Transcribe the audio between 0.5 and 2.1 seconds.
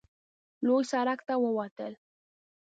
لوی سړک ته ووتل.